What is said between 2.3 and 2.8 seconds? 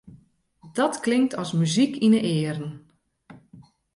earen.